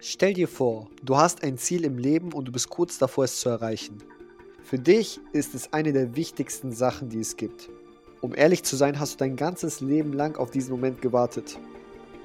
[0.00, 3.40] Stell dir vor, du hast ein Ziel im Leben und du bist kurz davor, es
[3.40, 3.98] zu erreichen.
[4.62, 7.68] Für dich ist es eine der wichtigsten Sachen, die es gibt.
[8.20, 11.58] Um ehrlich zu sein, hast du dein ganzes Leben lang auf diesen Moment gewartet.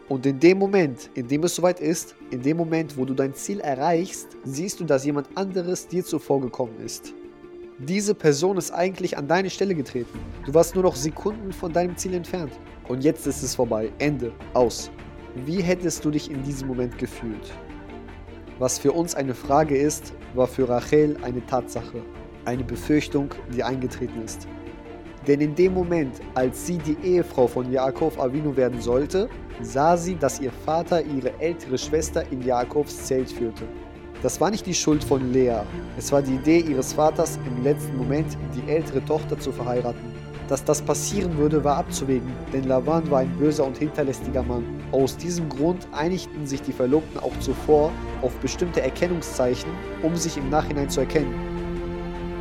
[0.08, 3.34] Und in dem Moment, in dem es soweit ist, in dem Moment, wo du dein
[3.34, 7.12] Ziel erreichst, siehst du, dass jemand anderes dir zuvor gekommen ist.
[7.80, 10.20] Diese Person ist eigentlich an deine Stelle getreten.
[10.46, 12.54] Du warst nur noch Sekunden von deinem Ziel entfernt.
[12.88, 13.92] Und jetzt ist es vorbei.
[13.98, 14.32] Ende.
[14.54, 14.92] Aus.
[15.36, 17.52] Wie hättest du dich in diesem Moment gefühlt?
[18.60, 22.04] Was für uns eine Frage ist, war für Rachel eine Tatsache.
[22.46, 24.48] Eine Befürchtung, die eingetreten ist.
[25.28, 29.28] Denn in dem Moment, als sie die Ehefrau von Jakob Avinu werden sollte,
[29.60, 33.64] sah sie, dass ihr Vater ihre ältere Schwester in Jakobs Zelt führte.
[34.22, 35.62] Das war nicht die Schuld von Lea,
[35.98, 40.13] es war die Idee ihres Vaters, im letzten Moment die ältere Tochter zu verheiraten.
[40.50, 44.66] Dass das passieren würde, war abzuwägen, denn Lavan war ein böser und hinterlästiger Mann.
[44.92, 50.50] Aus diesem Grund einigten sich die Verlobten auch zuvor auf bestimmte Erkennungszeichen, um sich im
[50.50, 51.34] Nachhinein zu erkennen.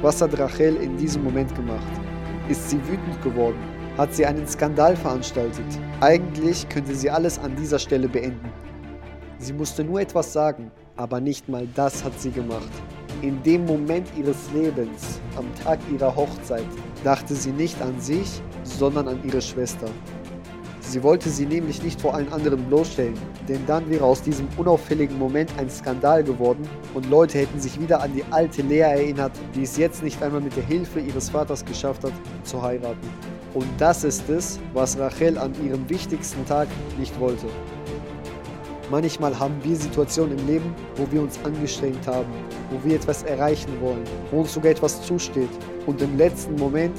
[0.02, 1.86] Was hat Rachel in diesem Moment gemacht?
[2.48, 3.58] Ist sie wütend geworden?
[3.96, 5.64] Hat sie einen Skandal veranstaltet?
[6.00, 8.50] Eigentlich könnte sie alles an dieser Stelle beenden.
[9.38, 12.70] Sie musste nur etwas sagen, aber nicht mal das hat sie gemacht.
[13.22, 16.66] In dem Moment ihres Lebens, am Tag ihrer Hochzeit,
[17.04, 19.88] dachte sie nicht an sich, sondern an ihre Schwester.
[20.80, 23.14] Sie wollte sie nämlich nicht vor allen anderen bloßstellen,
[23.48, 28.02] denn dann wäre aus diesem unauffälligen Moment ein Skandal geworden und Leute hätten sich wieder
[28.02, 31.64] an die alte Lea erinnert, die es jetzt nicht einmal mit der Hilfe ihres Vaters
[31.64, 33.08] geschafft hat, zu heiraten.
[33.54, 37.46] Und das ist es, was Rachel an ihrem wichtigsten Tag nicht wollte.
[38.92, 42.30] Manchmal haben wir Situationen im Leben, wo wir uns angestrengt haben,
[42.70, 45.48] wo wir etwas erreichen wollen, wo uns sogar etwas zusteht.
[45.86, 46.94] Und im letzten Moment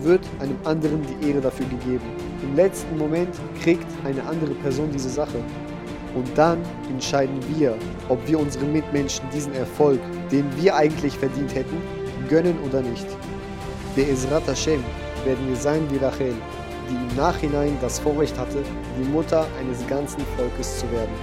[0.00, 2.06] wird einem anderen die Ehre dafür gegeben.
[2.42, 3.28] Im letzten Moment
[3.62, 5.36] kriegt eine andere Person diese Sache.
[6.14, 7.74] Und dann entscheiden wir,
[8.08, 10.00] ob wir unseren Mitmenschen diesen Erfolg,
[10.32, 11.76] den wir eigentlich verdient hätten,
[12.30, 13.06] gönnen oder nicht.
[13.94, 14.82] Be'ezrat Hashem
[15.26, 16.32] werden wir sein wie Rachel,
[16.88, 18.62] die im Nachhinein das Vorrecht hatte,
[18.98, 21.14] die Mutter eines ganzen Volkes zu werden.